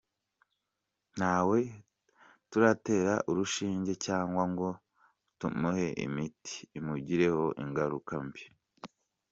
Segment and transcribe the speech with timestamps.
[1.17, 1.59] Ntawe
[2.49, 4.67] turatera urushinge cyangwa ngo
[5.39, 8.43] tumuhe imiti imugireho ingaruka mbi.